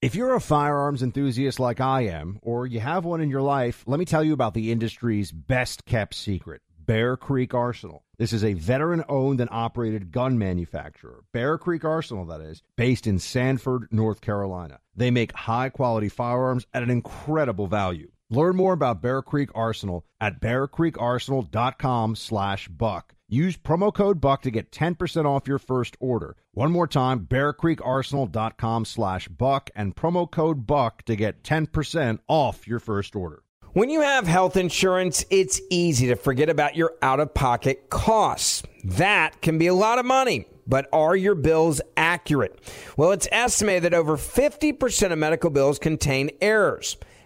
[0.00, 3.82] If you're a firearms enthusiast like I am, or you have one in your life,
[3.84, 8.04] let me tell you about the industry's best kept secret Bear Creek Arsenal.
[8.16, 13.08] This is a veteran owned and operated gun manufacturer, Bear Creek Arsenal, that is, based
[13.08, 14.78] in Sanford, North Carolina.
[14.94, 18.12] They make high quality firearms at an incredible value.
[18.30, 23.16] Learn more about Bear Creek Arsenal at bearcreekarsenal.com slash buck.
[23.30, 26.34] Use promo code BUCK to get 10% off your first order.
[26.52, 32.78] One more time, bearcreekarsenal.com slash buck and promo code BUCK to get 10% off your
[32.78, 33.42] first order.
[33.74, 38.62] When you have health insurance, it's easy to forget about your out of pocket costs.
[38.82, 40.46] That can be a lot of money.
[40.66, 42.58] But are your bills accurate?
[42.96, 46.96] Well, it's estimated that over 50% of medical bills contain errors.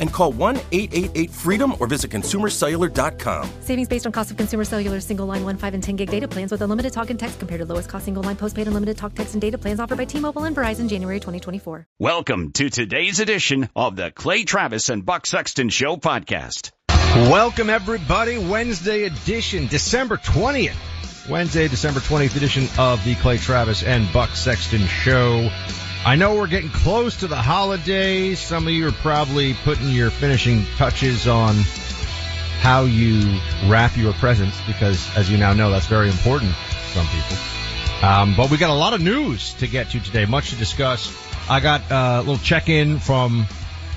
[0.00, 3.50] and call 1 888 freedom or visit consumercellular.com.
[3.60, 6.26] Savings based on cost of consumer cellular single line 1, 5, and 10 gig data
[6.26, 9.14] plans with unlimited talk and text compared to lowest cost single line postpaid unlimited talk,
[9.14, 11.86] text, and data plans offered by T Mobile and Verizon January 2024.
[11.98, 16.72] Welcome to today's edition of the Clay Travis and Buck Sexton Show podcast.
[16.88, 18.38] Welcome everybody.
[18.38, 20.76] Wednesday edition, December 20th.
[21.28, 25.50] Wednesday, December 20th edition of the Clay Travis and Buck Sexton Show.
[26.02, 28.38] I know we're getting close to the holidays.
[28.38, 31.56] Some of you are probably putting your finishing touches on
[32.60, 37.06] how you wrap your presents because as you now know, that's very important to some
[37.06, 38.08] people.
[38.08, 41.14] Um, but we got a lot of news to get to today, much to discuss.
[41.50, 43.46] I got uh, a little check-in from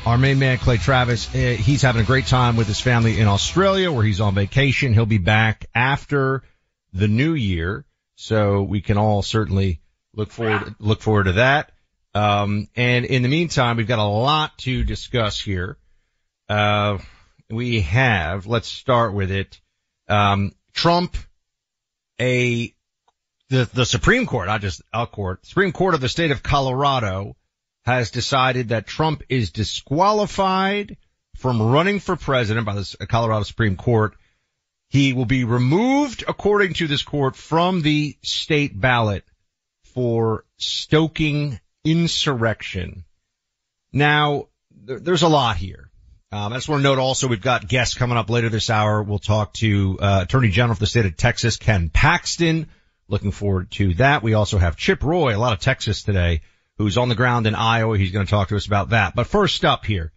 [0.05, 1.33] our main man, Clay Travis.
[1.33, 4.93] Uh, he's having a great time with his family in Australia where he's on vacation.
[4.93, 6.43] He'll be back after
[6.91, 7.85] the new year.
[8.15, 9.79] So we can all certainly
[10.13, 11.72] look forward, look forward to that.
[12.15, 15.77] Um, and in the meantime, we've got a lot to discuss here.
[16.47, 16.99] Uh,
[17.49, 19.59] we have, let's start with it.
[20.07, 21.15] Um, Trump,
[22.19, 22.73] a,
[23.49, 27.35] the, the Supreme Court, not just our court, Supreme Court of the state of Colorado
[27.85, 30.97] has decided that Trump is disqualified
[31.37, 34.15] from running for president by the Colorado Supreme Court.
[34.89, 39.25] He will be removed, according to this court, from the state ballot
[39.93, 43.03] for stoking insurrection.
[43.91, 45.89] Now, there's a lot here.
[46.31, 49.03] Um, I just want to note also we've got guests coming up later this hour.
[49.03, 52.67] We'll talk to uh, Attorney General for the state of Texas, Ken Paxton.
[53.07, 54.23] Looking forward to that.
[54.23, 56.41] We also have Chip Roy, a lot of Texas today,
[56.77, 57.97] who's on the ground in Iowa.
[57.97, 59.13] He's going to talk to us about that.
[59.13, 60.11] But first up here,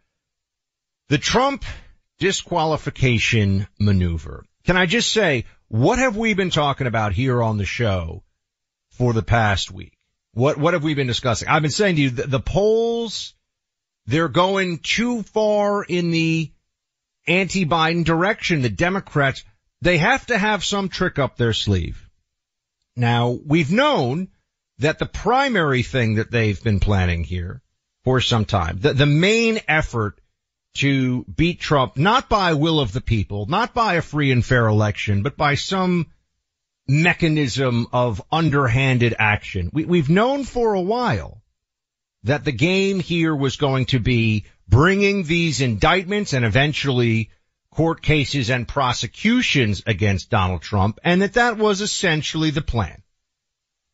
[1.08, 1.64] the Trump
[2.18, 4.44] disqualification maneuver.
[4.64, 8.22] Can I just say, what have we been talking about here on the show
[8.92, 9.95] for the past week?
[10.36, 11.48] What, what have we been discussing?
[11.48, 13.32] I've been saying to you, the, the polls,
[14.04, 16.52] they're going too far in the
[17.26, 18.60] anti-Biden direction.
[18.60, 19.44] The Democrats,
[19.80, 22.06] they have to have some trick up their sleeve.
[22.96, 24.28] Now, we've known
[24.80, 27.62] that the primary thing that they've been planning here
[28.04, 30.20] for some time, the, the main effort
[30.74, 34.66] to beat Trump, not by will of the people, not by a free and fair
[34.66, 36.08] election, but by some
[36.88, 39.70] mechanism of underhanded action.
[39.72, 41.42] We, we've known for a while
[42.24, 47.30] that the game here was going to be bringing these indictments and eventually
[47.70, 53.02] court cases and prosecutions against Donald Trump and that that was essentially the plan.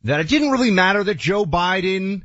[0.05, 2.23] That it didn't really matter that Joe Biden,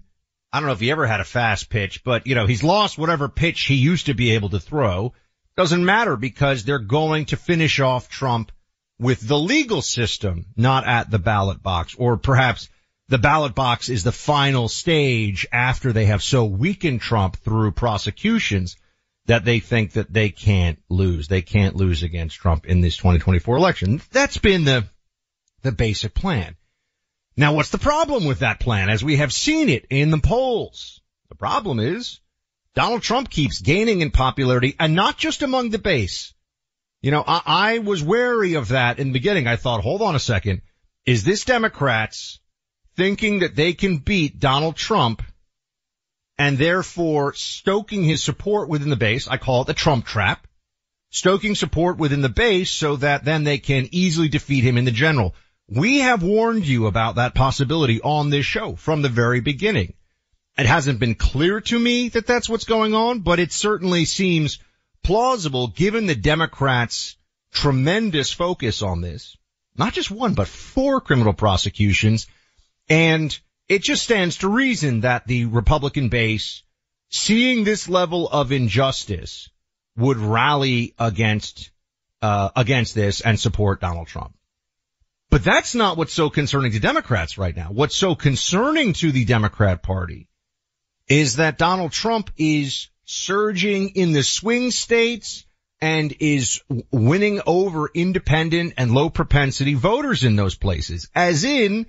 [0.52, 2.98] I don't know if he ever had a fast pitch, but you know, he's lost
[2.98, 5.14] whatever pitch he used to be able to throw.
[5.56, 8.52] Doesn't matter because they're going to finish off Trump
[9.00, 12.70] with the legal system, not at the ballot box, or perhaps
[13.10, 18.76] the ballot box is the final stage after they have so weakened Trump through prosecutions
[19.28, 21.28] that they think that they can't lose.
[21.28, 24.02] They can't lose against Trump in this 2024 election.
[24.12, 24.86] That's been the,
[25.62, 26.56] the basic plan.
[27.36, 31.02] Now what's the problem with that plan as we have seen it in the polls?
[31.30, 32.20] The problem is
[32.74, 36.34] Donald Trump keeps gaining in popularity and not just among the base.
[37.08, 39.48] You know, I, I was wary of that in the beginning.
[39.48, 40.62] I thought, hold on a second.
[41.06, 42.42] Is this Democrats
[42.98, 45.22] thinking that they can beat Donald Trump
[46.38, 49.26] and therefore stoking his support within the base.
[49.26, 50.48] I call it the Trump trap.
[51.10, 54.92] Stoking support within the base so that then they can easily defeat him in the
[54.92, 55.34] general.
[55.70, 59.94] We have warned you about that possibility on this show from the very beginning.
[60.58, 64.60] It hasn't been clear to me that that's what's going on, but it certainly seems
[65.08, 67.16] plausible given the Democrats'
[67.54, 69.38] tremendous focus on this.
[69.78, 72.28] Not just one, but four criminal prosecutions.
[72.90, 73.38] And
[73.70, 76.62] it just stands to reason that the Republican base,
[77.08, 79.50] seeing this level of injustice,
[79.96, 81.72] would rally against,
[82.22, 84.34] uh, against this and support Donald Trump.
[85.30, 87.70] But that's not what's so concerning to Democrats right now.
[87.72, 90.28] What's so concerning to the Democrat party
[91.08, 95.46] is that Donald Trump is surging in the swing states
[95.80, 96.62] and is
[96.92, 101.10] winning over independent and low propensity voters in those places.
[101.16, 101.86] As in,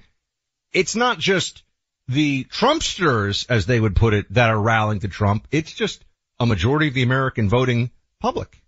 [0.73, 1.65] it's not just
[2.07, 5.49] the Trumpsters, as they would put it, that are rallying to Trump.
[5.51, 6.05] It's just
[6.39, 8.63] a majority of the American voting public,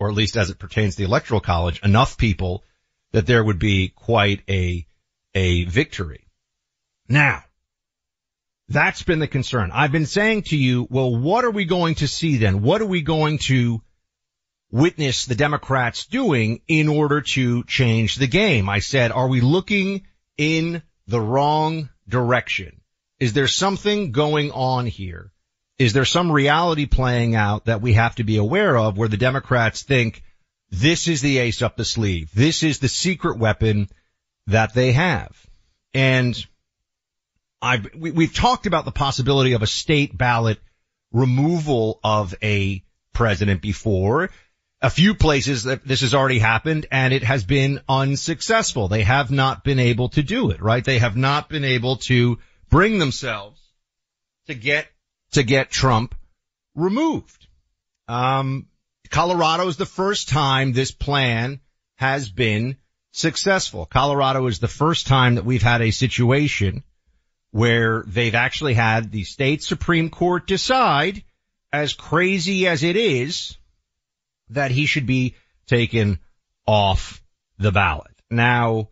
[0.00, 2.64] or at least as it pertains to the electoral college, enough people
[3.12, 4.86] that there would be quite a,
[5.34, 6.26] a victory.
[7.08, 7.44] Now,
[8.72, 9.70] that's been the concern.
[9.72, 12.62] I've been saying to you, well, what are we going to see then?
[12.62, 13.82] What are we going to
[14.70, 18.68] witness the Democrats doing in order to change the game?
[18.68, 22.80] I said, are we looking in the wrong direction?
[23.20, 25.32] Is there something going on here?
[25.78, 29.16] Is there some reality playing out that we have to be aware of where the
[29.16, 30.22] Democrats think
[30.70, 32.30] this is the ace up the sleeve?
[32.34, 33.88] This is the secret weapon
[34.46, 35.36] that they have.
[35.94, 36.34] And
[37.62, 40.58] I've, we, have talked about the possibility of a state ballot
[41.12, 42.82] removal of a
[43.12, 44.30] president before.
[44.80, 48.88] A few places that this has already happened and it has been unsuccessful.
[48.88, 50.84] They have not been able to do it, right?
[50.84, 53.60] They have not been able to bring themselves
[54.48, 54.88] to get,
[55.32, 56.16] to get Trump
[56.74, 57.46] removed.
[58.08, 58.66] Um,
[59.08, 61.60] Colorado is the first time this plan
[61.96, 62.76] has been
[63.12, 63.86] successful.
[63.86, 66.82] Colorado is the first time that we've had a situation
[67.52, 71.22] where they've actually had the state Supreme Court decide,
[71.72, 73.56] as crazy as it is,
[74.50, 76.18] that he should be taken
[76.66, 77.22] off
[77.58, 78.14] the ballot.
[78.30, 78.88] Now,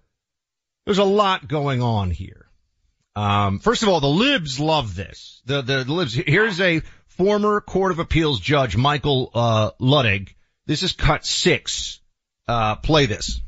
[0.84, 2.46] there's a lot going on here.
[3.16, 5.42] Um, first of all, the libs love this.
[5.46, 10.34] The, the, the libs, here's a former Court of Appeals judge, Michael, uh, Luttig.
[10.66, 12.00] This is cut six.
[12.46, 13.40] Uh, play this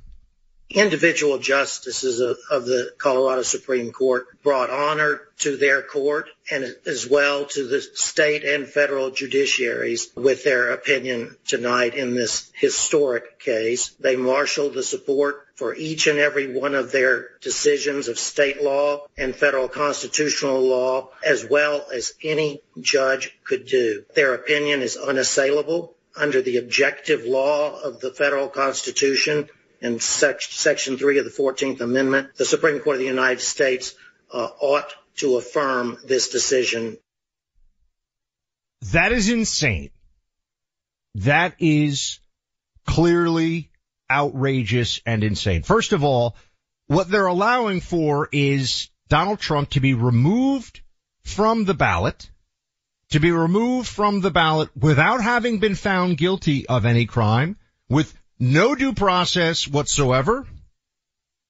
[0.72, 7.44] individual justices of, the Colorado Supreme Court brought honor to their court and as well
[7.46, 13.90] to the state and federal judiciaries with their opinion tonight in this historic case.
[14.00, 19.06] They marshaled the support for each and every one of their decisions of state law
[19.16, 24.04] and federal constitutional law as well as any judge could do.
[24.14, 29.48] Their opinion is unassailable under the objective law of the federal constitution
[29.82, 33.94] in Section 3 of the 14th Amendment, the Supreme Court of the United States
[34.32, 36.96] uh, ought to affirm this decision.
[38.92, 39.90] That is insane.
[41.16, 42.20] That is
[42.86, 43.70] clearly
[44.10, 45.62] outrageous and insane.
[45.62, 46.36] First of all,
[46.86, 50.80] what they're allowing for is Donald Trump to be removed
[51.24, 52.30] from the ballot,
[53.10, 57.56] to be removed from the ballot without having been found guilty of any crime,
[57.88, 60.44] with no due process whatsoever,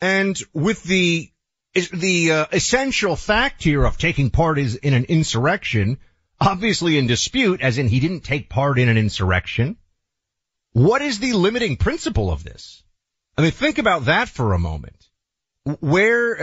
[0.02, 1.30] and with the
[1.74, 5.96] the uh, essential fact here of taking part is in an insurrection,
[6.38, 9.78] obviously in dispute, as in he didn't take part in an insurrection.
[10.72, 12.82] What is the limiting principle of this?
[13.38, 15.08] I mean, think about that for a moment.
[15.80, 16.34] Where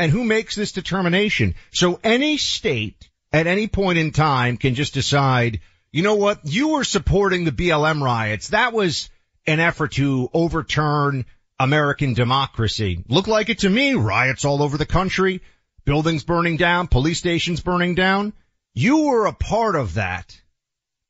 [0.00, 1.56] and who makes this determination?
[1.72, 6.68] So any state at any point in time can just decide, you know what, you
[6.68, 8.48] were supporting the BLM riots.
[8.48, 9.10] That was
[9.46, 11.24] an effort to overturn
[11.58, 13.04] American democracy.
[13.08, 13.94] Look like it to me.
[13.94, 15.42] Riots all over the country,
[15.84, 18.32] buildings burning down, police stations burning down.
[18.74, 20.38] You were a part of that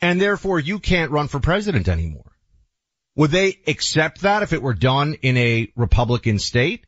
[0.00, 2.32] and therefore you can't run for president anymore.
[3.16, 6.86] Would they accept that if it were done in a Republican state?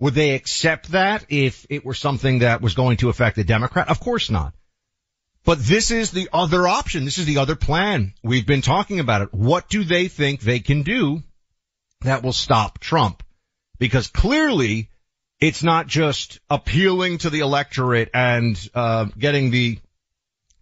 [0.00, 3.88] Would they accept that if it were something that was going to affect a Democrat?
[3.88, 4.54] Of course not.
[5.44, 7.04] But this is the other option.
[7.04, 8.12] This is the other plan.
[8.22, 9.32] We've been talking about it.
[9.32, 11.22] What do they think they can do
[12.02, 13.22] that will stop Trump?
[13.78, 14.90] Because clearly
[15.40, 19.78] it's not just appealing to the electorate and uh, getting the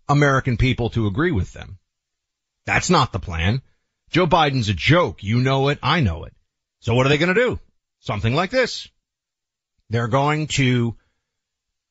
[0.09, 1.78] American people to agree with them.
[2.66, 3.62] That's not the plan.
[4.11, 5.23] Joe Biden's a joke.
[5.23, 5.78] You know it.
[5.83, 6.35] I know it.
[6.80, 7.59] So what are they going to do?
[8.00, 8.88] Something like this.
[9.90, 10.97] They're going to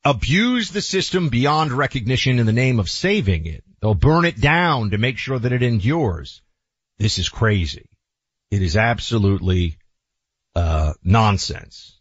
[0.06, 3.64] abuse the system beyond recognition in the name of saving it.
[3.82, 6.42] They'll burn it down to make sure that it endures.
[7.00, 7.90] This is crazy.
[8.52, 9.78] It is absolutely,
[10.56, 12.00] uh, nonsense.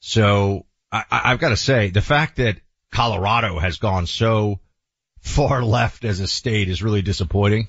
[0.00, 2.58] So I, I've got to say the fact that
[2.90, 4.58] Colorado has gone so
[5.20, 7.68] far left as a state is really disappointing.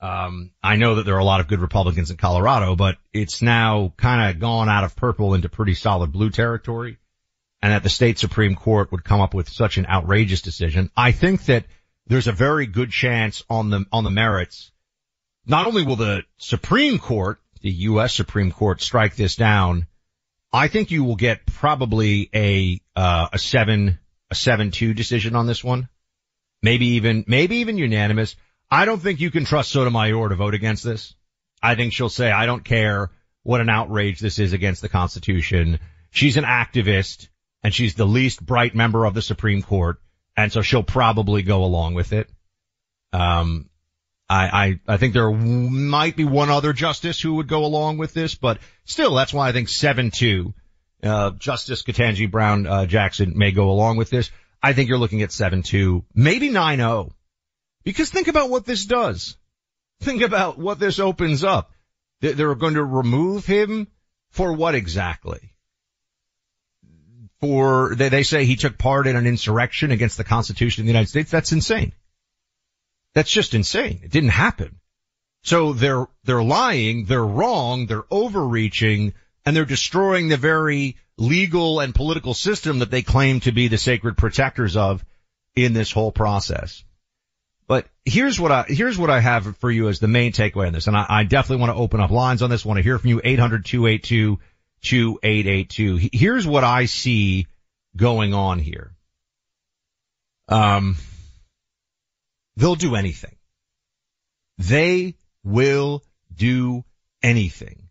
[0.00, 3.42] Um, I know that there are a lot of good Republicans in Colorado, but it's
[3.42, 6.98] now kind of gone out of purple into pretty solid blue territory.
[7.60, 10.90] And that the state Supreme Court would come up with such an outrageous decision.
[10.96, 11.64] I think that
[12.06, 14.70] there's a very good chance on the, on the merits.
[15.46, 18.14] Not only will the Supreme Court, the U.S.
[18.14, 19.86] Supreme Court strike this down,
[20.52, 23.98] I think you will get probably a, uh, a seven,
[24.30, 25.88] a seven two decision on this one.
[26.62, 28.36] Maybe even, maybe even unanimous.
[28.70, 31.14] I don't think you can trust Sotomayor to vote against this.
[31.62, 33.10] I think she'll say, I don't care
[33.42, 35.80] what an outrage this is against the Constitution.
[36.10, 37.28] She's an activist
[37.62, 40.00] and she's the least bright member of the Supreme Court.
[40.36, 42.30] And so she'll probably go along with it.
[43.12, 43.68] Um,
[44.28, 48.12] I, I, I think there might be one other justice who would go along with
[48.12, 50.52] this, but still, that's why I think 7-2,
[51.02, 54.30] uh, Justice Ketanji Brown, uh, Jackson may go along with this.
[54.62, 57.10] I think you're looking at 7-2, maybe 9-0.
[57.84, 59.36] Because think about what this does.
[60.00, 61.72] Think about what this opens up.
[62.20, 63.88] They're going to remove him
[64.30, 65.54] for what exactly?
[67.40, 70.92] For, they, they say he took part in an insurrection against the Constitution of the
[70.92, 71.30] United States.
[71.30, 71.92] That's insane.
[73.14, 74.00] That's just insane.
[74.02, 74.80] It didn't happen.
[75.42, 79.14] So they're, they're lying, they're wrong, they're overreaching,
[79.46, 83.78] and they're destroying the very legal and political system that they claim to be the
[83.78, 85.04] sacred protectors of
[85.54, 86.84] in this whole process.
[87.66, 90.72] But here's what I, here's what I have for you as the main takeaway on
[90.72, 90.86] this.
[90.86, 92.64] And I, I definitely want to open up lines on this.
[92.64, 93.20] want to hear from you.
[94.82, 96.10] 800-282-2882.
[96.12, 97.46] Here's what I see
[97.96, 98.92] going on here.
[100.48, 100.96] Um,
[102.56, 103.36] they'll do anything.
[104.58, 106.02] They will
[106.34, 106.84] do
[107.22, 107.88] anything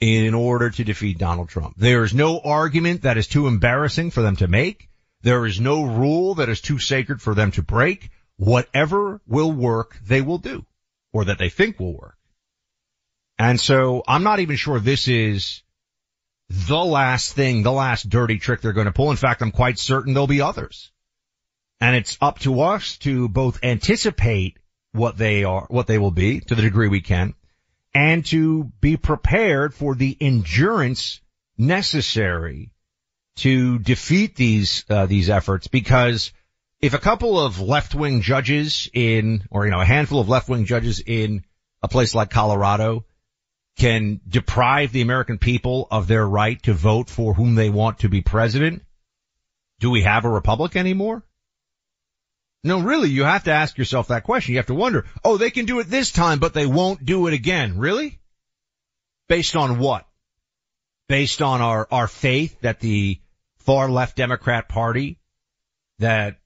[0.00, 1.74] in order to defeat Donald Trump.
[1.76, 4.88] There is no argument that is too embarrassing for them to make.
[5.22, 8.10] There is no rule that is too sacred for them to break
[8.40, 10.64] whatever will work, they will do,
[11.12, 12.16] or that they think will work.
[13.38, 15.62] And so I'm not even sure this is
[16.50, 19.12] the last thing, the last dirty trick they're going to pull.
[19.12, 20.90] In fact, I'm quite certain there'll be others.
[21.80, 24.58] And it's up to us to both anticipate
[24.92, 27.34] what they are, what they will be to the degree we can,
[27.94, 31.20] and to be prepared for the endurance
[31.56, 32.72] necessary
[33.36, 36.32] to defeat these, uh, these efforts because
[36.80, 41.00] if a couple of left-wing judges in, or you know, a handful of left-wing judges
[41.00, 41.44] in
[41.80, 43.04] a place like Colorado
[43.78, 48.08] can deprive the American people of their right to vote for whom they want to
[48.08, 48.82] be president,
[49.78, 51.24] do we have a republic anymore?
[52.62, 54.52] No, really, you have to ask yourself that question.
[54.52, 57.26] You have to wonder, oh, they can do it this time, but they won't do
[57.26, 57.78] it again.
[57.78, 58.18] Really?
[59.28, 60.06] Based on what?
[61.08, 63.18] Based on our, our faith that the
[63.60, 65.18] far left Democrat party
[66.00, 66.38] that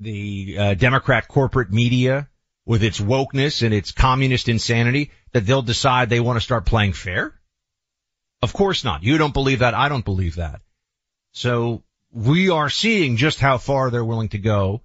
[0.00, 2.28] the uh, Democrat corporate media
[2.66, 6.92] with its wokeness and its communist insanity that they'll decide they want to start playing
[6.92, 7.34] fair?
[8.42, 9.02] Of course not.
[9.02, 9.74] You don't believe that.
[9.74, 10.60] I don't believe that.
[11.32, 14.82] So we are seeing just how far they're willing to go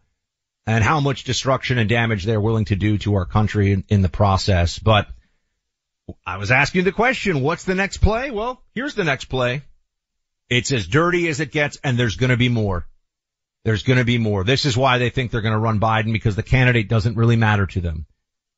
[0.65, 4.01] and how much destruction and damage they're willing to do to our country in, in
[4.01, 4.79] the process.
[4.79, 5.07] But
[6.25, 8.31] I was asking the question, what's the next play?
[8.31, 9.63] Well, here's the next play.
[10.49, 12.87] It's as dirty as it gets and there's going to be more.
[13.69, 14.43] There's going to be more.
[14.43, 17.35] This is why they think they're going to run Biden because the candidate doesn't really
[17.35, 18.07] matter to them.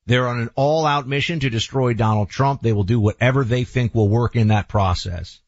[0.06, 2.62] They're on an all out mission to destroy Donald Trump.
[2.62, 5.42] They will do whatever they think will work in that process.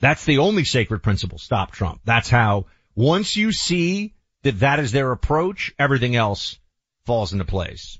[0.00, 1.36] That's the only sacred principle.
[1.36, 2.00] Stop Trump.
[2.06, 6.58] That's how once you see that that is their approach, everything else
[7.04, 7.98] falls into place.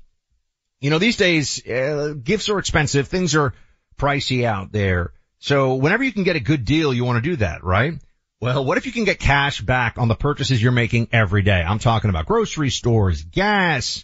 [0.79, 3.09] You know, these days, uh, gifts are expensive.
[3.09, 3.53] Things are
[3.95, 5.13] pricey out there.
[5.37, 7.93] So whenever you can get a good deal, you want to do that, right?
[8.41, 11.63] Well, what if you can get cash back on the purchases you're making every day?
[11.63, 14.03] I'm talking about grocery stores, gas.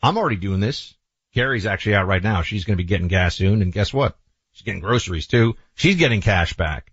[0.00, 0.94] I'm already doing this.
[1.34, 2.42] Carrie's actually out right now.
[2.42, 3.62] She's going to be getting gas soon.
[3.62, 4.16] And guess what?
[4.52, 5.56] She's getting groceries too.
[5.74, 6.92] She's getting cash back.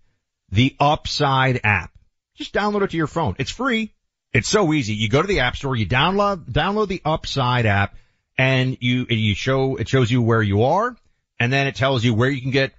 [0.50, 1.92] The Upside app.
[2.34, 3.36] Just download it to your phone.
[3.38, 3.94] It's free.
[4.32, 4.94] It's so easy.
[4.94, 7.94] You go to the app store, you download, download the Upside app
[8.36, 10.96] and you, you show, it shows you where you are
[11.38, 12.72] and then it tells you where you can get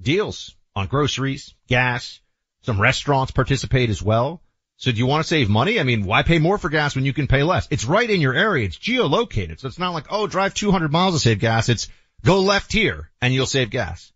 [0.00, 2.20] deals on groceries, gas,
[2.62, 4.42] some restaurants participate as well.
[4.76, 5.78] So do you want to save money?
[5.78, 7.68] I mean, why pay more for gas when you can pay less?
[7.70, 8.66] It's right in your area.
[8.66, 9.60] It's geolocated.
[9.60, 11.68] So it's not like, oh, drive 200 miles to save gas.
[11.68, 11.88] It's
[12.24, 14.12] go left here and you'll save gas.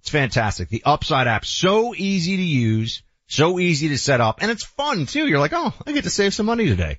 [0.00, 0.68] It's fantastic.
[0.68, 5.06] The Upside app, so easy to use, So easy to set up and it's fun
[5.06, 5.26] too.
[5.26, 6.98] You're like, oh, I get to save some money today.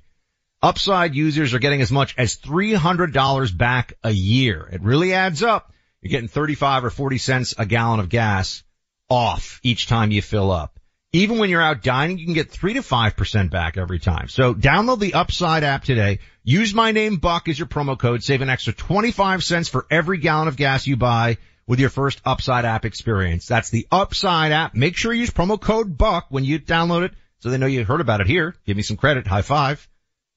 [0.64, 4.68] Upside users are getting as much as $300 back a year.
[4.72, 5.74] It really adds up.
[6.02, 8.64] You're getting 35 or 40 cents a gallon of gas
[9.10, 10.80] off each time you fill up.
[11.14, 14.30] Even when you're out dining, you can get 3 to 5% back every time.
[14.30, 16.20] So download the Upside app today.
[16.46, 18.24] Use my name Buck as your promo code.
[18.24, 21.38] Save an extra 25 cents for every gallon of gas you buy
[21.68, 23.46] with your first Upside app experience.
[23.46, 24.74] That's the Upside app.
[24.74, 27.84] Make sure you use promo code Buck when you download it so they know you
[27.84, 28.56] heard about it here.
[28.66, 29.28] Give me some credit.
[29.28, 29.86] High five.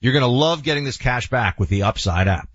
[0.01, 2.49] You're going to love getting this cash back with the Upside app.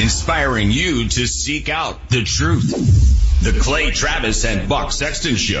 [0.00, 3.42] Inspiring you to seek out the truth.
[3.42, 5.60] The Clay Travis and Buck Sexton Show.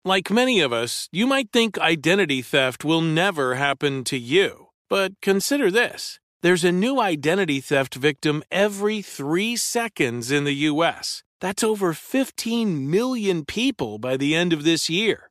[0.04, 4.68] Like many of us, you might think identity theft will never happen to you.
[4.88, 6.18] But consider this.
[6.42, 11.24] There's a new identity theft victim every three seconds in the U.S.
[11.40, 15.30] That's over 15 million people by the end of this year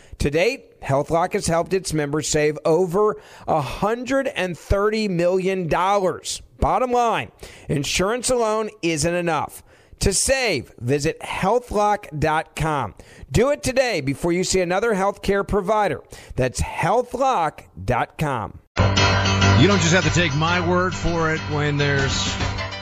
[0.21, 5.67] To date, HealthLock has helped its members save over $130 million.
[5.67, 7.31] Bottom line,
[7.67, 9.63] insurance alone isn't enough.
[10.01, 12.93] To save, visit healthlock.com.
[13.31, 16.03] Do it today before you see another healthcare provider.
[16.35, 18.59] That's healthlock.com.
[18.77, 22.31] You don't just have to take my word for it when there's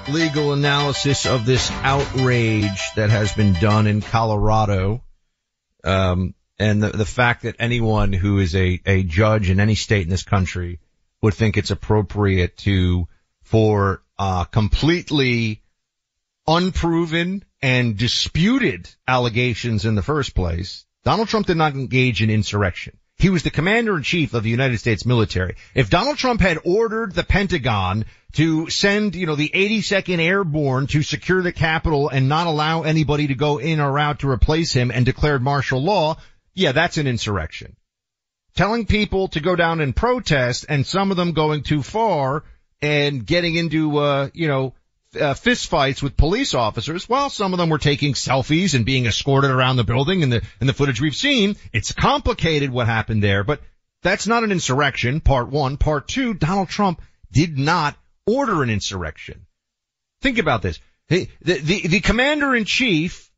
[0.09, 5.05] legal analysis of this outrage that has been done in Colorado.
[5.85, 10.03] Um, and the, the fact that anyone who is a, a judge in any state
[10.03, 10.79] in this country
[11.21, 13.07] would think it's appropriate to,
[13.41, 15.61] for, uh, completely
[16.47, 22.97] unproven and disputed allegations in the first place, Donald Trump did not engage in insurrection.
[23.17, 25.55] He was the commander in chief of the United States military.
[25.75, 31.03] If Donald Trump had ordered the Pentagon to send, you know, the 82nd Airborne to
[31.03, 34.89] secure the Capitol and not allow anybody to go in or out to replace him
[34.89, 36.15] and declared martial law,
[36.59, 37.75] yeah, that's an insurrection.
[38.55, 42.43] Telling people to go down and protest and some of them going too far
[42.81, 44.73] and getting into, uh, you know,
[45.19, 49.05] uh, fist fights with police officers while some of them were taking selfies and being
[49.05, 51.55] escorted around the building in the, in the footage we've seen.
[51.71, 53.61] It's complicated what happened there, but
[54.03, 55.77] that's not an insurrection, part one.
[55.77, 57.95] Part two, Donald Trump did not
[58.27, 59.45] order an insurrection.
[60.21, 60.79] Think about this.
[61.07, 63.28] The, the, the commander in chief,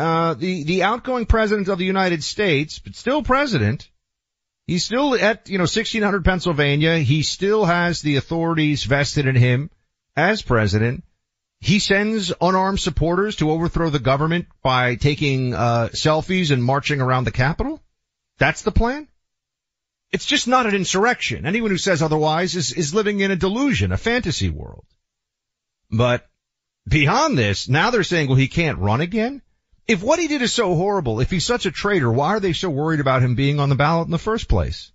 [0.00, 3.90] uh, the, the outgoing president of the United States, but still president,
[4.66, 6.98] he's still at, you know, 1600 Pennsylvania.
[6.98, 9.70] He still has the authorities vested in him
[10.16, 11.04] as president.
[11.60, 17.24] He sends unarmed supporters to overthrow the government by taking, uh, selfies and marching around
[17.24, 17.82] the Capitol.
[18.38, 19.06] That's the plan?
[20.12, 21.44] It's just not an insurrection.
[21.44, 24.86] Anyone who says otherwise is, is living in a delusion, a fantasy world.
[25.90, 26.26] But
[26.88, 29.42] beyond this, now they're saying, well, he can't run again?
[29.86, 32.52] If what he did is so horrible, if he's such a traitor, why are they
[32.52, 34.92] so worried about him being on the ballot in the first place?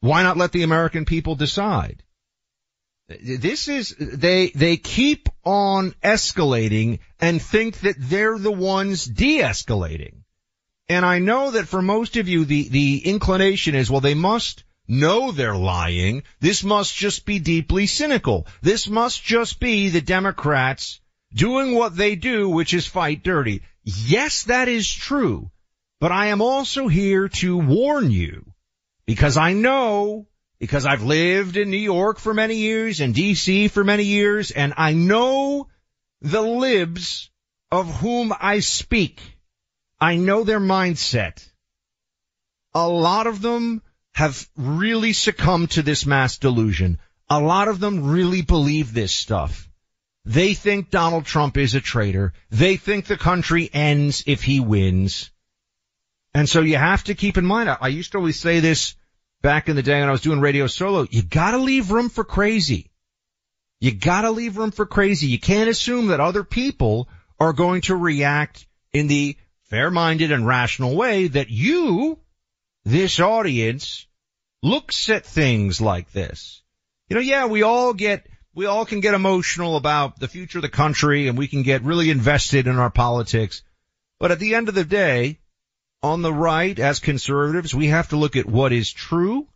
[0.00, 2.02] Why not let the American people decide?
[3.08, 10.22] This is, they, they keep on escalating and think that they're the ones de-escalating.
[10.88, 14.64] And I know that for most of you, the, the inclination is, well, they must
[14.88, 16.22] know they're lying.
[16.40, 18.46] This must just be deeply cynical.
[18.60, 21.00] This must just be the Democrats
[21.34, 23.62] doing what they do, which is fight dirty.
[23.84, 25.50] Yes, that is true.
[26.00, 28.52] But I am also here to warn you
[29.06, 30.26] because I know
[30.58, 34.74] because I've lived in New York for many years and DC for many years and
[34.76, 35.68] I know
[36.20, 37.30] the libs
[37.70, 39.20] of whom I speak.
[40.00, 41.48] I know their mindset.
[42.74, 46.98] A lot of them have really succumbed to this mass delusion.
[47.28, 49.68] A lot of them really believe this stuff.
[50.24, 52.32] They think Donald Trump is a traitor.
[52.50, 55.30] They think the country ends if he wins.
[56.34, 58.94] And so you have to keep in mind, I, used to always say this
[59.42, 62.24] back in the day when I was doing radio solo, you gotta leave room for
[62.24, 62.90] crazy.
[63.80, 65.26] You gotta leave room for crazy.
[65.26, 67.08] You can't assume that other people
[67.38, 72.18] are going to react in the fair-minded and rational way that you,
[72.84, 74.06] this audience,
[74.62, 76.62] looks at things like this.
[77.08, 80.62] You know, yeah, we all get, we all can get emotional about the future of
[80.62, 83.62] the country and we can get really invested in our politics.
[84.18, 85.38] But at the end of the day,
[86.02, 89.46] on the right, as conservatives, we have to look at what is true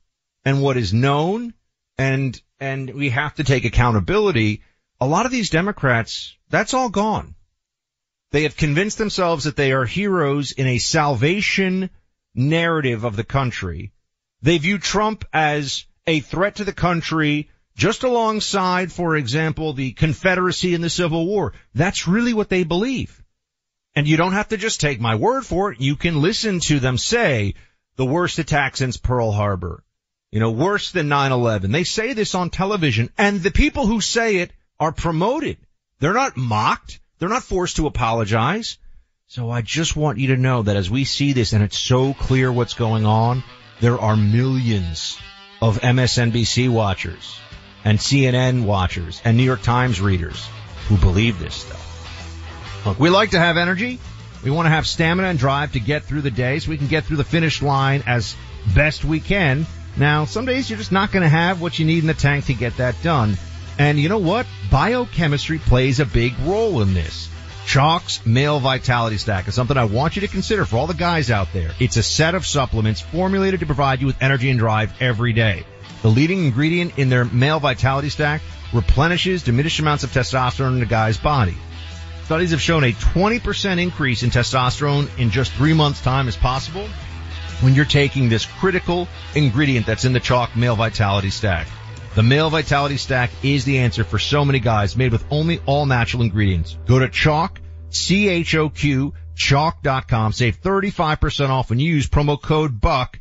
[0.44, 1.54] and what is known
[1.98, 4.62] and, and we have to take accountability.
[5.00, 7.34] A lot of these Democrats, that's all gone.
[8.30, 11.90] They have convinced themselves that they are heroes in a salvation
[12.34, 13.92] narrative of the country.
[14.42, 20.74] They view Trump as a threat to the country just alongside, for example, the Confederacy
[20.74, 21.52] in the Civil War.
[21.74, 23.22] That's really what they believe.
[23.94, 25.80] And you don't have to just take my word for it.
[25.80, 27.54] You can listen to them say
[27.96, 29.84] the worst attack since Pearl Harbor.
[30.32, 31.70] You know, worse than 9-11.
[31.70, 35.58] They say this on television and the people who say it are promoted.
[36.00, 37.00] They're not mocked.
[37.18, 38.78] They're not forced to apologize.
[39.28, 42.14] So I just want you to know that as we see this and it's so
[42.14, 43.42] clear what's going on,
[43.80, 45.18] there are millions
[45.60, 47.38] of MSNBC watchers
[47.86, 50.44] and CNN watchers and New York Times readers
[50.88, 52.84] who believe this stuff.
[52.84, 54.00] Look, we like to have energy.
[54.42, 56.88] We want to have stamina and drive to get through the day so we can
[56.88, 58.34] get through the finish line as
[58.74, 59.66] best we can.
[59.96, 62.46] Now, some days you're just not going to have what you need in the tank
[62.46, 63.38] to get that done.
[63.78, 64.46] And you know what?
[64.68, 67.30] Biochemistry plays a big role in this.
[67.66, 71.30] Choq's Male Vitality Stack is something I want you to consider for all the guys
[71.30, 71.70] out there.
[71.78, 75.64] It's a set of supplements formulated to provide you with energy and drive every day.
[76.02, 80.86] The leading ingredient in their Male Vitality Stack replenishes diminished amounts of testosterone in the
[80.86, 81.56] guy's body.
[82.24, 86.88] Studies have shown a 20% increase in testosterone in just three months time is possible
[87.60, 91.66] when you're taking this critical ingredient that's in the Choq Male Vitality Stack.
[92.14, 95.86] The Male Vitality Stack is the answer for so many guys made with only all
[95.86, 96.76] natural ingredients.
[96.86, 100.32] Go to chalk Choq, choq.com.
[100.32, 103.20] Save 35% off when you use promo code BUCK.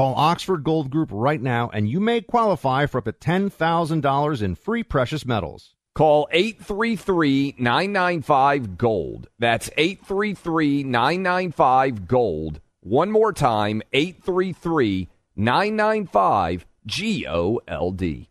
[0.00, 4.54] Call Oxford Gold Group right now and you may qualify for up to $10,000 in
[4.54, 5.74] free precious metals.
[5.94, 9.28] Call 833 995 Gold.
[9.38, 12.62] That's 833 995 Gold.
[12.80, 18.30] One more time 833 995 G O L D.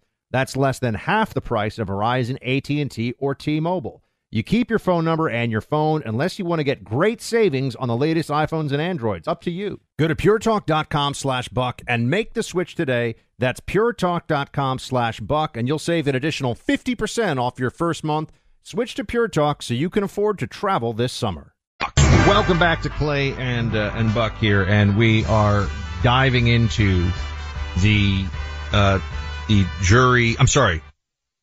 [0.31, 4.03] That's less than half the price of Verizon, AT&T, or T-Mobile.
[4.33, 7.75] You keep your phone number and your phone unless you want to get great savings
[7.75, 9.27] on the latest iPhones and Androids.
[9.27, 9.81] Up to you.
[9.99, 13.15] Go to puretalk.com slash buck and make the switch today.
[13.39, 18.31] That's puretalk.com slash buck, and you'll save an additional 50% off your first month.
[18.63, 21.53] Switch to Pure Talk so you can afford to travel this summer.
[21.97, 25.67] Welcome back to Clay and uh, and Buck here, and we are
[26.03, 27.09] diving into
[27.79, 28.25] the
[28.71, 28.99] uh,
[29.51, 30.37] the jury.
[30.39, 30.81] I'm sorry,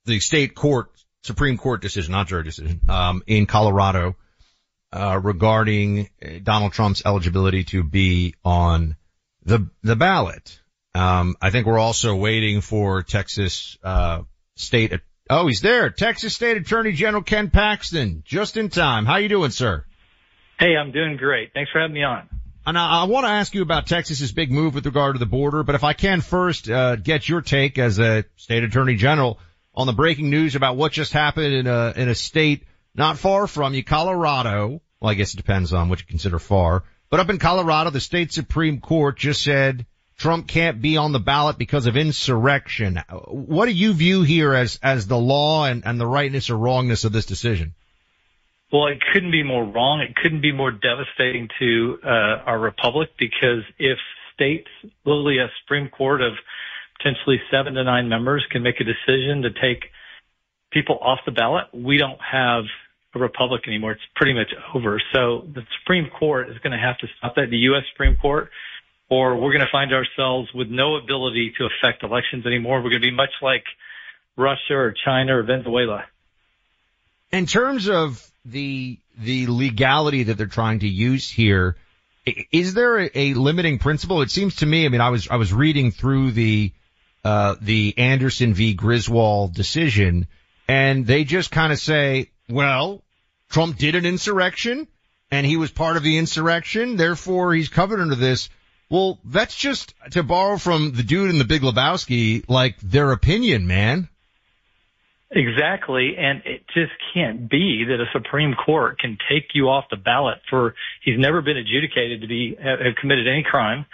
[0.06, 0.90] the state court,
[1.22, 4.16] Supreme Court decision, not jury decision, um, in Colorado
[4.92, 6.08] uh, regarding
[6.42, 8.96] Donald Trump's eligibility to be on
[9.44, 10.60] the the ballot.
[10.94, 14.22] Um, I think we're also waiting for Texas uh,
[14.56, 14.94] state.
[15.28, 15.90] Oh, he's there.
[15.90, 19.04] Texas State Attorney General Ken Paxton, just in time.
[19.04, 19.84] How you doing, sir?
[20.58, 21.50] Hey, I'm doing great.
[21.52, 22.38] Thanks for having me on.
[22.68, 25.24] And I, I want to ask you about Texas's big move with regard to the
[25.24, 29.38] border, but if I can first uh, get your take as a state attorney general
[29.74, 33.46] on the breaking news about what just happened in a in a state not far
[33.46, 34.83] from you, Colorado.
[35.00, 36.85] Well, I guess it depends on what you consider far.
[37.09, 39.87] But up in Colorado, the state Supreme Court just said
[40.18, 43.02] Trump can't be on the ballot because of insurrection.
[43.28, 47.04] What do you view here as as the law and, and the rightness or wrongness
[47.04, 47.74] of this decision?
[48.72, 50.00] Well, it couldn't be more wrong.
[50.00, 52.09] It couldn't be more devastating to uh,
[52.44, 53.98] our republic because if
[54.35, 54.68] states,
[55.04, 56.35] literally a Supreme Court of
[56.98, 59.85] potentially seven to nine members can make a decision to take
[60.70, 62.64] people off the ballot, we don't have
[63.14, 63.92] a republic anymore.
[63.92, 65.00] It's pretty much over.
[65.14, 67.85] So the Supreme Court is going to have to stop that, the U.S.
[67.92, 68.50] Supreme Court,
[69.09, 72.78] or we're going to find ourselves with no ability to affect elections anymore.
[72.78, 73.64] We're going to be much like
[74.37, 76.04] Russia or China or Venezuela.
[77.33, 81.77] In terms of the the legality that they're trying to use here,
[82.53, 84.22] is there a, a limiting principle?
[84.22, 84.87] It seems to me.
[84.87, 86.72] I mean, I was I was reading through the
[87.24, 88.74] uh, the Anderson v.
[88.74, 90.27] Griswold decision,
[90.68, 93.03] and they just kind of say, well,
[93.51, 94.87] Trump did an insurrection,
[95.31, 98.48] and he was part of the insurrection, therefore he's covered under this.
[98.90, 103.66] Well, that's just to borrow from the dude in the Big Lebowski, like their opinion,
[103.66, 104.09] man.
[105.30, 109.96] Exactly, and it just can't be that a Supreme Court can take you off the
[109.96, 113.84] ballot for he's never been adjudicated to be have committed any crime.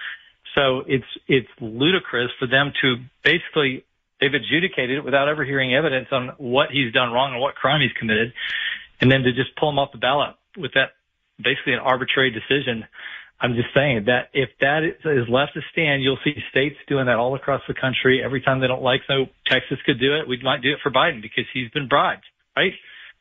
[0.55, 3.85] So it's it's ludicrous for them to basically
[4.21, 7.81] they've adjudicated it without ever hearing evidence on what he's done wrong and what crime
[7.81, 8.33] he's committed,
[9.01, 10.93] and then to just pull him off the ballot with that
[11.43, 12.87] basically an arbitrary decision.
[13.41, 17.17] I'm just saying that if that is left to stand, you'll see states doing that
[17.17, 18.23] all across the country.
[18.25, 20.29] Every time they don't like, so Texas could do it.
[20.29, 22.25] We might do it for Biden because he's been bribed,
[22.57, 22.73] right?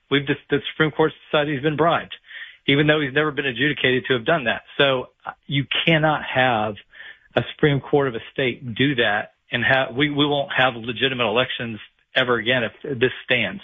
[0.10, 2.16] We've just, the Supreme Court decided he's been bribed,
[2.68, 4.62] even though he's never been adjudicated to have done that.
[4.78, 6.76] So uh, you cannot have
[7.36, 11.26] a Supreme Court of a state do that and have, we, we won't have legitimate
[11.28, 11.80] elections
[12.16, 13.62] ever again if this stands.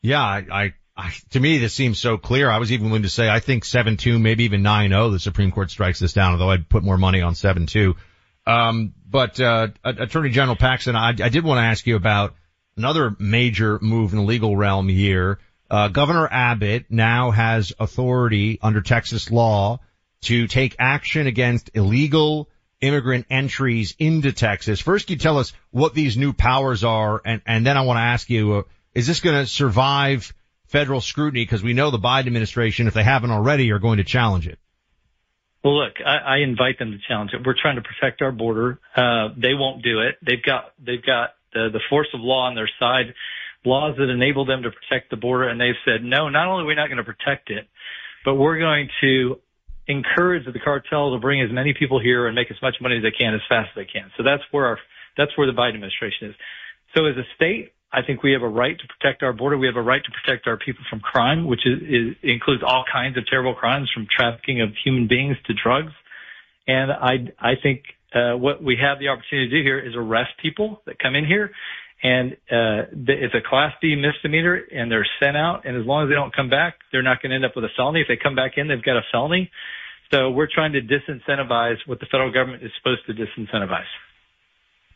[0.00, 2.48] Yeah, I, I I, to me, this seems so clear.
[2.48, 5.10] I was even willing to say I think seven two, maybe even nine zero.
[5.10, 7.96] The Supreme Court strikes this down, although I'd put more money on seven two.
[8.46, 12.34] Um, but uh, Attorney General Paxton, I, I did want to ask you about
[12.76, 15.38] another major move in the legal realm here.
[15.70, 19.80] Uh, Governor Abbott now has authority under Texas law
[20.22, 22.48] to take action against illegal
[22.80, 24.80] immigrant entries into Texas.
[24.80, 28.02] First, you tell us what these new powers are, and, and then I want to
[28.02, 28.62] ask you, uh,
[28.94, 30.34] is this going to survive
[30.66, 31.44] federal scrutiny?
[31.44, 34.58] Because we know the Biden administration, if they haven't already, are going to challenge it.
[35.64, 37.40] Well, look, I, I invite them to challenge it.
[37.44, 38.78] We're trying to protect our border.
[38.94, 40.16] Uh, they won't do it.
[40.20, 43.14] They've got they've got the, the force of law on their side,
[43.64, 46.28] laws that enable them to protect the border, and they've said no.
[46.28, 47.66] Not only are we not going to protect it,
[48.26, 49.40] but we're going to
[49.86, 53.02] encourage the cartel to bring as many people here and make as much money as
[53.02, 54.10] they can as fast as they can.
[54.16, 54.78] So that's where our
[55.16, 56.34] that's where the Biden administration is.
[56.94, 59.56] So as a state, I think we have a right to protect our border.
[59.56, 62.84] We have a right to protect our people from crime, which is, is, includes all
[62.90, 65.92] kinds of terrible crimes from trafficking of human beings to drugs.
[66.66, 70.30] And I, I think, uh, what we have the opportunity to do here is arrest
[70.42, 71.52] people that come in here.
[72.02, 75.64] And, uh, it's a class B misdemeanor and they're sent out.
[75.64, 77.64] And as long as they don't come back, they're not going to end up with
[77.64, 78.00] a felony.
[78.00, 79.50] If they come back in, they've got a felony.
[80.12, 83.90] So we're trying to disincentivize what the federal government is supposed to disincentivize.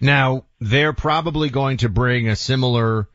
[0.00, 3.08] Now they're probably going to bring a similar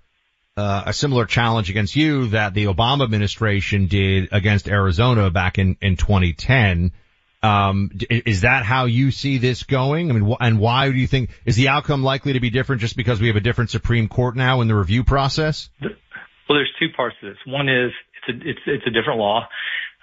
[0.55, 5.77] uh, a similar challenge against you that the Obama administration did against Arizona back in
[5.81, 6.91] in 2010.
[7.41, 10.09] Um, is that how you see this going?
[10.09, 12.95] I mean, and why do you think is the outcome likely to be different just
[12.95, 15.69] because we have a different Supreme Court now in the review process?
[15.81, 15.91] Well,
[16.49, 17.37] there's two parts to this.
[17.45, 19.47] One is it's a, it's, it's a different law.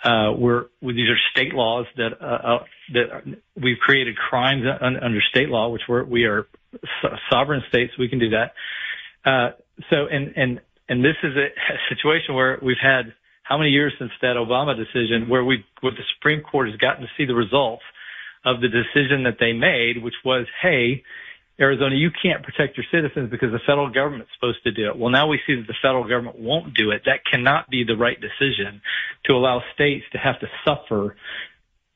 [0.05, 5.49] Uh, we're, these are state laws that, uh, uh, that we've created crimes under state
[5.49, 6.47] law, which we're, we are
[7.31, 7.93] sovereign states.
[7.99, 8.53] We can do that.
[9.25, 9.51] Uh,
[9.91, 13.93] so, and, and, and this is a, a situation where we've had how many years
[13.99, 17.35] since that Obama decision where we, where the Supreme Court has gotten to see the
[17.35, 17.83] results
[18.45, 21.03] of the decision that they made, which was, hey,
[21.61, 24.97] Arizona, you can't protect your citizens because the federal government's supposed to do it.
[24.97, 27.03] Well, now we see that the federal government won't do it.
[27.05, 28.81] That cannot be the right decision
[29.27, 31.17] to allow states to have to suffer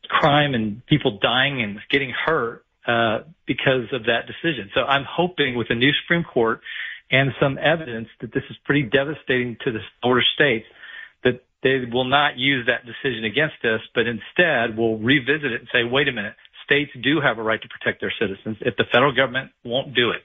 [0.08, 4.70] crime and people dying and getting hurt uh, because of that decision.
[4.74, 6.60] So I'm hoping with the new Supreme Court
[7.10, 10.66] and some evidence that this is pretty devastating to the border states
[11.22, 15.68] that they will not use that decision against us, but instead will revisit it and
[15.72, 18.84] say, wait a minute, states do have a right to protect their citizens if the
[18.92, 20.22] federal government won't do it.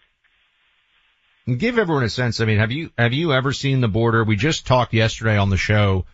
[1.58, 2.42] Give everyone a sense.
[2.42, 4.24] I mean, have you, have you ever seen the border?
[4.24, 6.06] We just talked yesterday on the show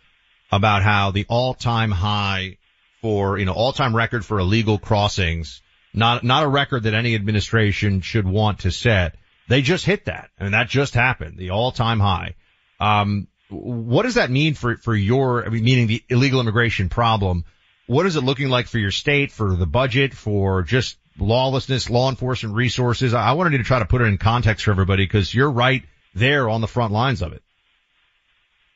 [0.52, 2.58] about how the all-time high
[3.02, 5.62] for, you know, all-time record for illegal crossings
[5.96, 9.16] not, not a record that any administration should want to set.
[9.48, 10.30] They just hit that.
[10.40, 12.36] I and mean, that just happened, the all time high.
[12.80, 17.46] Um, what does that mean for, for your, I mean, meaning the illegal immigration problem?
[17.88, 22.10] What is it looking like for your state, for the budget, for just lawlessness, law
[22.10, 23.14] enforcement resources?
[23.14, 25.84] I wanted to try to put it in context for everybody because you're right
[26.16, 27.44] there on the front lines of it.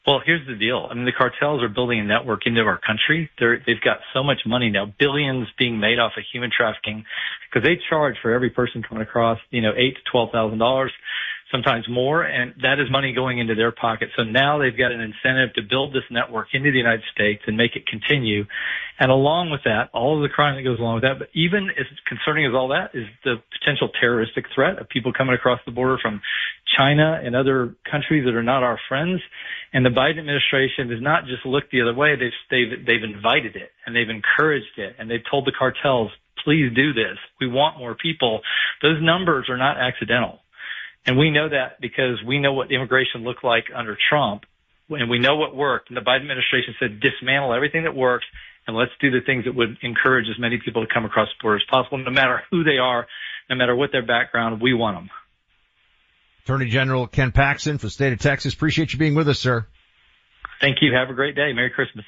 [0.10, 0.88] Well, here's the deal.
[0.90, 3.30] I mean, the cartels are building a network into our country.
[3.38, 7.06] They're, they've got so much money now, billions being made off of human trafficking
[7.46, 10.92] because they charge for every person coming across, you know, eight to twelve thousand dollars
[11.52, 14.10] sometimes more, and that is money going into their pocket.
[14.16, 17.58] So now they've got an incentive to build this network into the United States and
[17.58, 18.46] make it continue.
[19.00, 21.70] And along with that, all of the crime that goes along with that, but even
[21.72, 25.72] as concerning as all that is the potential terroristic threat of people coming across the
[25.72, 26.22] border from
[26.78, 29.22] China and other countries that are not our friends.
[29.74, 32.16] And the Biden administration does not just look the other way.
[32.16, 36.12] They've, they've, they've invited it and they've encouraged it and they've told the cartels,
[36.44, 37.18] please do this.
[37.42, 38.42] We want more people.
[38.82, 40.40] Those numbers are not accidental.
[41.06, 44.44] And we know that because we know what immigration looked like under Trump
[44.90, 45.90] and we know what worked.
[45.90, 48.26] And the Biden administration said dismantle everything that works
[48.68, 51.42] and let's do the things that would encourage as many people to come across the
[51.42, 53.08] border as possible, no matter who they are,
[53.50, 55.10] no matter what their background, we want them.
[56.44, 58.54] Attorney General Ken Paxton for the state of Texas.
[58.54, 59.66] Appreciate you being with us, sir.
[60.62, 60.94] Thank you.
[60.94, 61.54] Have a great day.
[61.54, 62.06] Merry Christmas.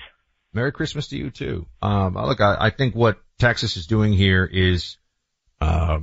[0.53, 1.66] Merry Christmas to you too.
[1.82, 4.97] Um, look, I, I think what Texas is doing here is,
[5.61, 5.99] uh,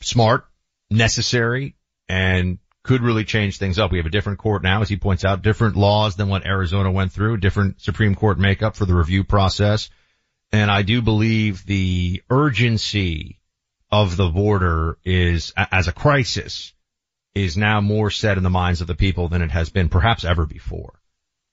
[0.00, 0.46] smart,
[0.90, 1.76] necessary,
[2.08, 3.90] and could really change things up.
[3.90, 6.90] We have a different court now, as he points out, different laws than what Arizona
[6.90, 9.88] went through, different Supreme Court makeup for the review process.
[10.52, 13.40] And I do believe the urgency
[13.90, 16.74] of the border is, as a crisis,
[17.34, 20.24] is now more set in the minds of the people than it has been perhaps
[20.24, 21.00] ever before.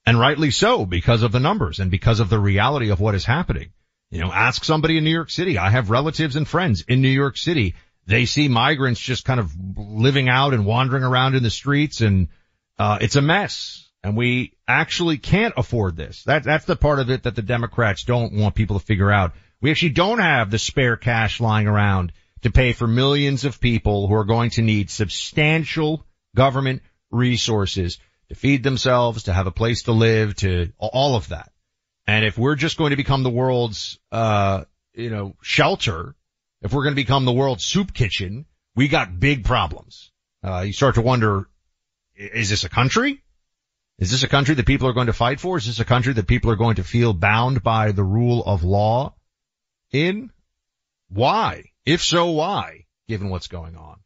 [0.06, 3.26] And rightly so because of the numbers and because of the reality of what is
[3.26, 3.72] happening.
[4.10, 5.58] You know, ask somebody in New York City.
[5.58, 7.76] I have relatives and friends in New York City.
[8.08, 12.30] They see migrants just kind of living out and wandering around in the streets and,
[12.78, 13.88] uh, it's a mess.
[14.04, 16.24] And we actually can't afford this.
[16.24, 19.34] That, that's the part of it that the Democrats don't want people to figure out.
[19.62, 24.08] We actually don't have the spare cash lying around to pay for millions of people
[24.08, 26.04] who are going to need substantial
[26.36, 26.82] government
[27.12, 28.00] resources
[28.30, 31.52] to feed themselves, to have a place to live, to all of that.
[32.08, 36.16] And if we're just going to become the world's, uh, you know, shelter,
[36.62, 38.46] if we're going to become the world's soup kitchen,
[38.76, 40.12] we got big problems.
[40.44, 41.48] Uh, you start to wonder,
[42.16, 43.24] is this a country?
[43.98, 45.58] Is this a country that people are going to fight for?
[45.58, 48.64] Is this a country that people are going to feel bound by the rule of
[48.64, 49.14] law
[49.92, 50.32] in?
[51.10, 51.66] Why?
[51.86, 52.86] If so, why?
[53.08, 54.00] Given what's going on.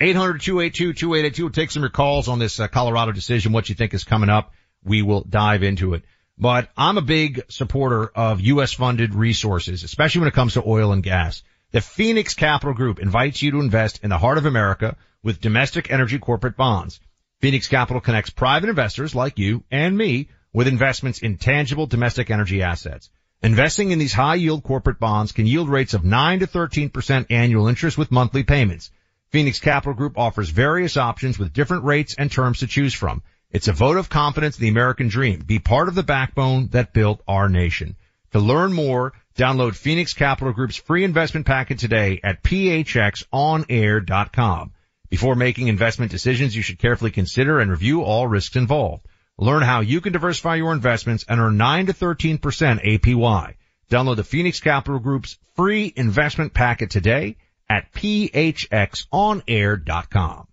[0.00, 1.38] 800-282-2882.
[1.38, 4.04] We'll take some of your calls on this uh, Colorado decision, what you think is
[4.04, 4.52] coming up.
[4.84, 6.02] We will dive into it.
[6.38, 8.72] But I'm a big supporter of U.S.
[8.72, 11.42] funded resources, especially when it comes to oil and gas.
[11.72, 15.90] The Phoenix Capital Group invites you to invest in the heart of America with domestic
[15.90, 17.00] energy corporate bonds.
[17.40, 22.62] Phoenix Capital connects private investors like you and me with investments in tangible domestic energy
[22.62, 23.08] assets.
[23.42, 27.68] Investing in these high yield corporate bonds can yield rates of 9 to 13% annual
[27.68, 28.90] interest with monthly payments.
[29.30, 33.22] Phoenix Capital Group offers various options with different rates and terms to choose from.
[33.50, 35.40] It's a vote of confidence in the American dream.
[35.40, 37.96] Be part of the backbone that built our nation.
[38.32, 44.72] To learn more, download Phoenix Capital Group's free investment packet today at phxonair.com.
[45.08, 49.06] Before making investment decisions, you should carefully consider and review all risks involved.
[49.38, 53.54] Learn how you can diversify your investments and earn 9 to 13% APY.
[53.90, 57.36] Download the Phoenix Capital Group's free investment packet today
[57.68, 60.46] at phxonair.com.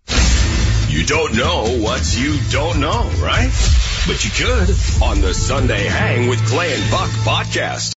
[0.88, 3.50] You don't know what you don't know, right?
[4.06, 4.70] But you could
[5.02, 7.99] on the Sunday Hang with Clay and Buck podcast.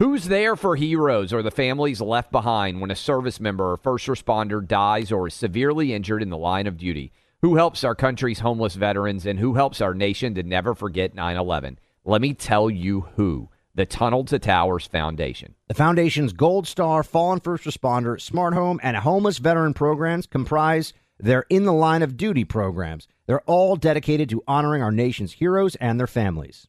[0.00, 4.06] Who's there for heroes or the families left behind when a service member or first
[4.06, 7.12] responder dies or is severely injured in the line of duty?
[7.42, 11.36] Who helps our country's homeless veterans and who helps our nation to never forget 9
[11.36, 11.78] 11?
[12.06, 15.54] Let me tell you who the Tunnel to Towers Foundation.
[15.68, 21.44] The Foundation's Gold Star, Fallen First Responder, Smart Home, and Homeless Veteran programs comprise their
[21.50, 23.06] In the Line of Duty programs.
[23.26, 26.68] They're all dedicated to honoring our nation's heroes and their families.